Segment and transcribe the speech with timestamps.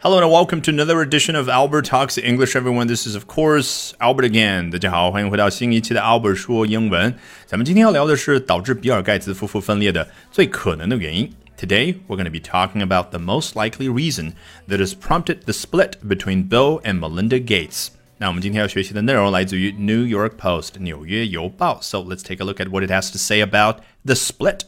[0.00, 2.54] Hello and welcome to another edition of Albert Talks English.
[2.54, 4.70] Everyone, this is of course Albert again.
[4.70, 7.14] 大家好，欢迎回到新一期的 Albert 说英文。
[7.46, 11.32] 咱们今天要聊的是导致比尔盖茨夫妇分裂的最可能的原因。
[11.56, 14.32] Today, we're going to be talking about the most likely reason
[14.68, 17.88] that has prompted the split between Bill and Melinda Gates.
[18.18, 21.78] 那我们今天要学习的内容来自于 New York Post 纽约邮报。
[21.80, 24.60] So let's take a look at what it has to say about the split.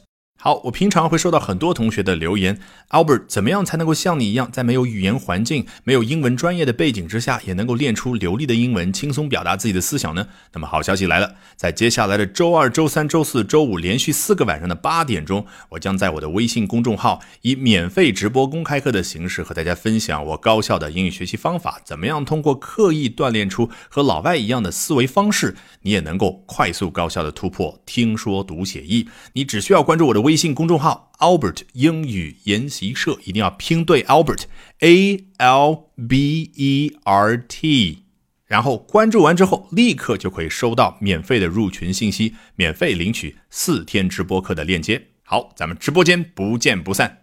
[0.44, 2.58] 好，我平常会收到很多同学的留言
[2.90, 10.26] ，Albert，怎么样才能够像你一样，在没有语言环境、没有英文专业的背景之下，也能够练出流利的英文，轻松表达自己的思想呢？
[10.54, 29.08] 那么好消息来了，在接下来的周二、周三、周四周五连续四个晚上的八点钟，我将在我的微信公众号以免费直播公开课的形式和大家分享我高效的英语学习方法，怎么样通过刻意锻炼出和老外一样的思维方式，你也能够快速高效的突破听说读写译。
[29.34, 30.31] 你只需要关注我的微。
[30.32, 34.44] 微信公众号 Albert 英语研习社一定要拼对 Albert
[34.80, 38.04] A L B E R T，
[38.46, 45.08] 然后关注完之后，立刻就可以收到免费的入群信息，免费领取四天直播课的链接。
[45.24, 47.21] 好，咱们直播间不见不散。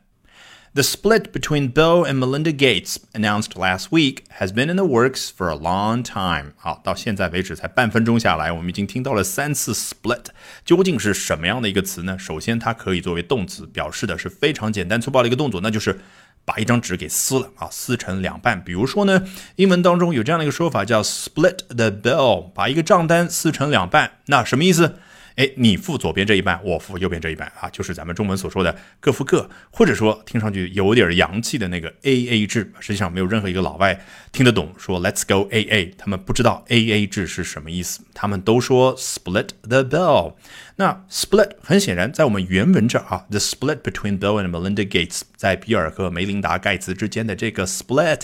[0.78, 5.28] The split between Bill and Melinda Gates, announced last week, has been in the works
[5.28, 6.52] for a long time.
[6.56, 10.26] 好，到现在为止才半分钟下来，我们已经听到了三次 split，
[10.64, 12.16] 究竟是什么样的一个词呢？
[12.16, 15.98] 首先，它可以作为动词，表示的是非常简单粗暴的一个动作，那就是
[16.44, 18.62] 把一张纸给撕了啊，撕成两半。
[18.62, 19.24] 比如说呢，
[19.56, 24.94] 英文当中有这样的一个说法叫 split the bill，把一个账单撕成两半，那什么意思？
[25.38, 32.72] 哎，你付左边这一半，我付右边这一半啊，就是咱们中文所说的各付各，或者说听上去有点洋气的那个 A A 制。
[32.80, 40.34] 实际上没有任何一个老外听得懂说 Let's go A A，他们不知道 A A 制是什么意思，他们都说 Split the bill。
[40.74, 48.22] 那 Split 很显然在我们原文这儿啊，The split between Bill and Melinda Gates，在比尔和梅琳达盖茨之间的这个 split。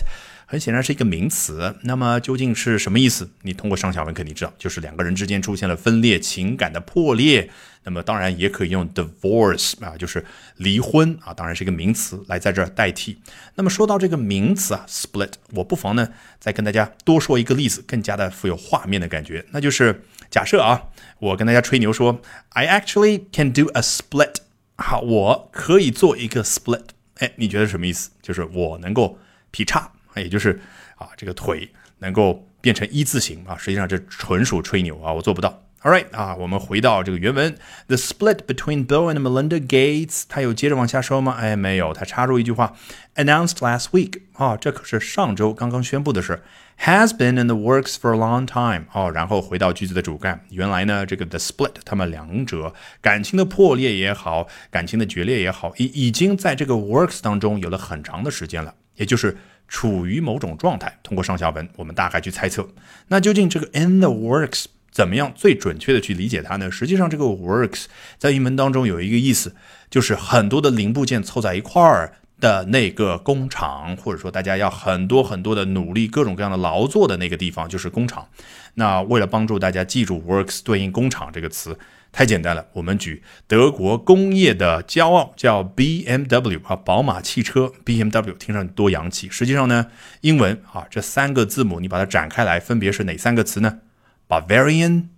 [0.54, 3.28] 很显然是一个名词，那么究竟是什么意思？
[3.42, 7.50] 你通过上下文肯定知道，就是两个人之间出现了分裂，情感的破裂。
[7.82, 10.24] 那么当然也可以用 divorce 啊，就是
[10.58, 13.18] 离婚啊，当然是一个名词来在这儿代替。
[13.56, 19.44] 那么说到这个名词啊，split，我不妨呢再跟大家多说一个例子，更加的富有画面的感觉。
[19.50, 20.84] 那就是假设啊，
[21.18, 24.36] 我跟大家吹牛说，I actually can do a split，
[24.76, 26.84] 好，我可以做一个 split。
[27.16, 28.10] 哎，你觉得什么意思？
[28.22, 29.18] 就是我能够
[29.50, 29.90] 劈叉。
[30.22, 30.60] 也就是
[30.96, 35.60] 啊，这个腿能够变成一字形啊，实际上这纯属吹牛啊，我做不到。
[35.82, 37.54] All right 啊，我们回到这个原文
[37.88, 41.36] ，The split between Bill and Melinda Gates，他有接着往下说吗？
[41.38, 42.74] 哎，没有，他插入一句话
[43.16, 46.42] ，announced last week 啊，这可是上周刚刚宣布的事
[46.80, 52.72] ，has been in the works for a long time 哦，然后回到句子的主干，原来呢，这个 the split，他们两者
[53.02, 59.36] 感情的破裂也好，感情的决裂也好，已已经在这个 works 当中有了很长的时间了，也就是。
[59.68, 62.68] 处于某种状态，通过上下文，我们大概去猜测，
[63.08, 66.70] 那究竟这个 in the works 怎么样最准确的去理解它呢？
[66.70, 67.86] 实际上，这个 works
[68.18, 69.54] 在英文当中有一个意思，
[69.90, 78.28] 就是很多的零部件凑在一块儿的那个工厂，或者说大家要很多很多的努力，各种各样的劳作的那个地方，就是工厂。
[78.74, 81.76] 那为了帮助大家记住 works 对应工厂这个词。
[82.14, 89.28] 太简单了，我们举德国工业的骄傲，叫 BMW 啊，宝马汽车 BMW，听上去多洋气。
[89.28, 89.88] 实际上呢，
[90.20, 93.80] 英文啊这三个字母你把它展开来，分别是哪三个词呢
[94.28, 95.08] ？Bavarian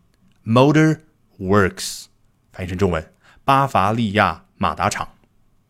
[0.47, 1.01] Motor
[1.39, 2.07] Works，
[2.51, 3.13] 翻译成中文，
[3.45, 5.11] 巴伐利亚马达厂。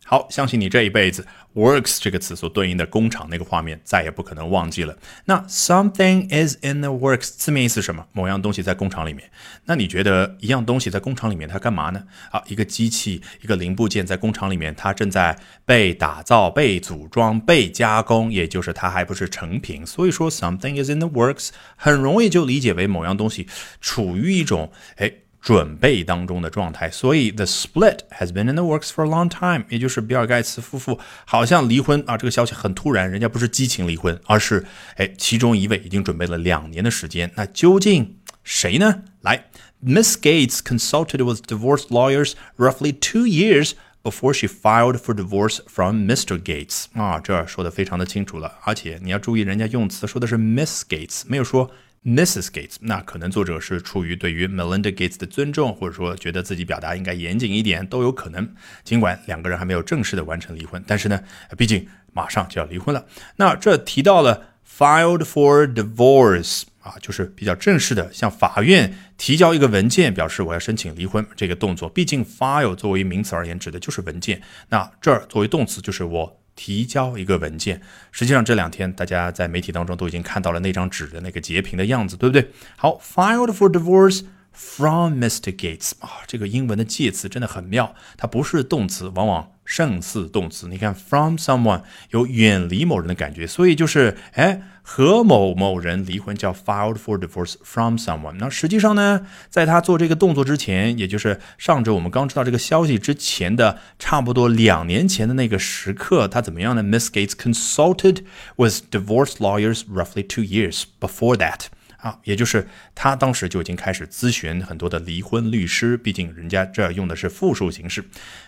[0.05, 1.27] 好，相信你这一辈子。
[1.57, 4.95] Works 这个词所对应的工厂那个画面再也不可能忘记了。
[5.25, 8.07] 那 something is in the works 字面意思是什么？
[8.13, 9.31] 某样东西在工厂里面。
[9.65, 12.05] 那你觉得一样东西在工厂里面它干嘛呢？
[12.31, 19.87] 啊，一个机器，一个零部件在工厂里面，它正在被打造、被组装、被加工，也就是它还不是成品。
[19.87, 23.49] 所以说 something is in the works 很容易就理解为某样东西
[23.81, 25.11] 处于一种哎。
[25.41, 34.67] 准备当中的状态，所以 the split has been in the works for a long time，也就是比尔盖茨夫妇好像离婚啊，这个消息很突然，人家不是激情离婚，而是
[34.97, 39.03] 哎，其中一位已经准备了两年的时间，那究竟谁呢？
[39.21, 39.47] 来
[39.85, 43.73] ，Miss Gates consulted with divorce lawyers roughly two years
[44.03, 46.41] before she filed for divorce from Mr.
[46.41, 51.71] Gates 啊，这说的非常的清楚了，而且你要注意，人家用词说的是 Miss Gates，没有说。
[52.07, 52.47] Mrs.
[52.53, 58.49] Gates，那可能作者是出于对于 Melinda Gates 的尊重，或者说觉得自己表达应该严谨一点，都有可能。
[58.85, 61.21] 尽管两个人还没有正式的完成离婚，但是呢，
[61.59, 63.05] 毕竟马上就要离婚了。
[63.35, 71.89] 那这提到了 filed for divorce 啊，就是比较正式的向法院提交一个文件，表示我要申请离婚这个动作。
[71.89, 74.41] 毕竟 file 作为名词而言，指的就是文件。
[74.69, 76.41] 那这儿作为动词，就是我。
[76.57, 77.81] 提交一个文件。
[78.11, 82.51] 实际上这两天大家在媒体当中都已经看到了那张纸的那个截屏的样子，对不对？
[82.77, 85.55] 好，filed for divorce from Mr.
[85.55, 89.53] Gates 啊，这个英文的介词真的很妙，它不是动词，往往。
[89.67, 98.37] 胜似动词，你看，from someone 有远离某人的感觉，所以就是哎和某某人离婚叫 filed for divorce from someone。
[98.39, 108.19] 那实际上呢，在他做这个动作之前，也就是上周我们刚知道这个消息之前的差不多两年前的那个时刻，他怎么样呢？Miss Gates consulted
[108.55, 111.65] with divorce lawyers roughly two years before that。
[111.99, 118.05] 啊，也就是他当时就已经开始咨询很多的离婚律师，毕竟人家这用的是复数形式。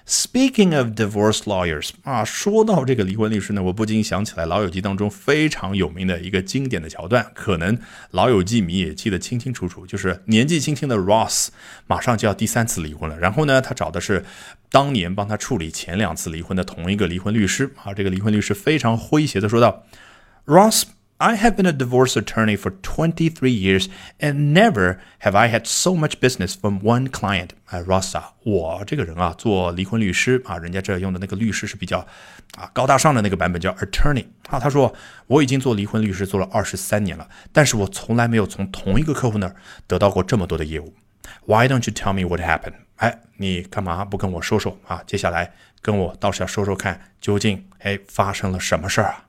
[0.07, 7.79] Speaking of divorce lawyers，啊，说到这个离婚律师呢，我不禁想起来《老友记》当中非常有名的一个经典的桥段，可能
[8.11, 11.49] 老友记迷也记得清清楚楚，就是年纪轻轻的 Ross
[11.87, 14.25] 马上就要第三次离婚了，然后呢，他找的是
[14.71, 17.73] 当年帮他处理前两次离婚的同一个离婚律师。
[17.83, 19.85] 啊，这个离婚律师非常诙谐的说道
[20.45, 20.85] ：“Ross。”
[21.21, 23.89] I have been a divorce attorney for 23 years,
[24.21, 27.49] and never have I had so much business from one client.
[27.67, 32.07] 哎，Rosa，我这个人啊，做离婚律师啊，人家这用的那个律师是比较
[32.57, 34.61] 啊高大上的那个版本，叫 attorney 啊。
[34.61, 34.95] 他说
[35.27, 39.57] 我已经做离婚律师做了二十三年了，但是我从来没有从同一个客户那儿
[39.89, 40.95] 得到过这么多的业务。
[41.47, 42.75] Why don't you tell me what happened？
[42.95, 45.03] 哎，你干嘛不跟我说说啊？
[45.05, 49.25] 接下来跟我倒是要说说看，究竟哎发生了什么事儿啊？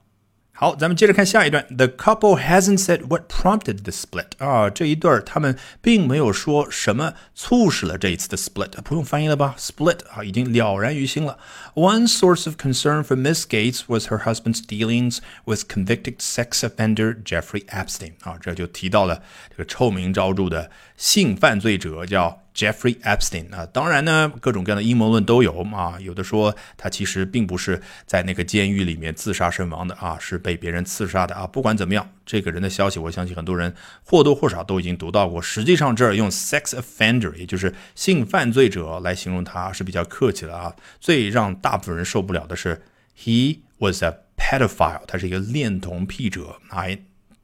[0.59, 1.67] 好，咱们接着看下一段。
[1.67, 9.55] The couple hasn't said what prompted the split 啊，这一对儿他们并没有说什么促使了这一次的 split，不用翻译了吧？
[9.57, 11.37] split 啊，已经了然于心了。
[11.73, 17.65] One source of concern for Miss Gates was her husband's dealings with convicted sex offender Jeffrey
[17.65, 22.38] Epstein 啊，这就提到了这个臭名昭着的性犯罪者叫。
[22.54, 25.96] Jeffrey Epstein 啊，当然呢，各种各样的阴谋论都有啊。
[26.00, 31.46] 有的说他其实并不是在那个监狱里面自杀身亡的啊，是被别人刺杀的啊。
[31.46, 33.74] 不管怎么样，这个人的消息，我相信很多人
[34.04, 35.40] 或多或少都已经读到过。
[35.40, 40.74] 实际上这儿用 sex offender，也就是性犯罪者来形容他是比较客气的啊。
[40.98, 42.82] 最让大部分人受不了的是
[43.18, 46.58] ，he was a pedophile，他是一个恋童癖者。
[46.70, 46.98] I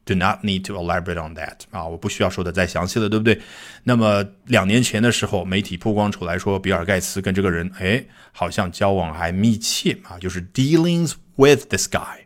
[0.06, 3.41] Do not need to elaborate on that 啊，我不需要说的再详细了，对不对？
[3.82, 12.19] 那么两年前的时候，媒体曝光出来说，比尔盖茨跟这个人，哎，好像交往还密切啊，就是 dealings with this guy。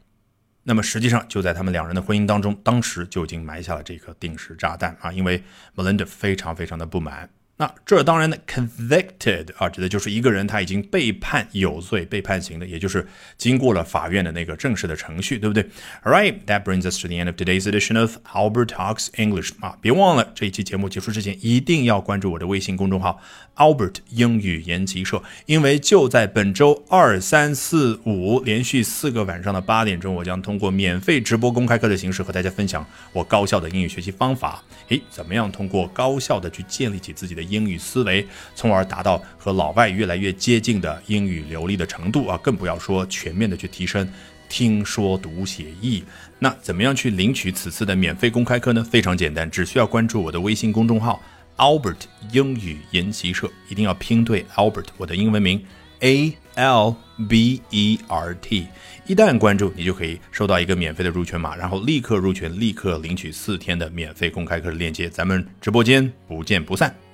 [0.65, 5.43] 那么实际上就在他们两人的婚姻当中，当时就已经埋下了这颗定时炸弹啊，因为
[5.75, 7.31] Melinda 非常非常的不满。
[7.61, 15.63] 那这当然呢，convicted 啊，指的就是一个人他已经被判有罪、被判刑的，也就是经过了法院的那个正式的程序，对不对
[16.03, 23.21] ？All right, that brings us to the end of today's edition of Albert Talks English 啊，别忘了这一期节目结束之前一定要关注我的微信公众号
[23.57, 34.63] Albert 英语研习社，因为就在本周二、三、四、五连续四个晚上的八点钟，我将通过免费直播公开课的形式和大家分享我高效的英语学习方法。
[34.89, 42.41] 诶，怎么样通过高效的去建立起自己的英语思维，从而达到和老外越来越接近的英语流利的程度啊！
[42.43, 44.09] 更不要说全面的去提升
[44.49, 46.03] 听说读写译。
[46.39, 48.83] 那怎么样去领取此次的免费公开课呢？
[48.83, 51.21] 非常简单，只需要关注我的微信公众号
[51.57, 52.03] Albert
[52.33, 55.63] 英语研习社，一定要拼对 Albert 我的英文名
[56.01, 56.97] A L
[57.29, 58.67] B E R T。
[59.07, 65.11] 一旦关注，你就可以收到一个免费的入群码，然后立刻入群，立刻领取四天的免费公开课的链接。
[65.11, 67.10] 咱们直播间不见不散。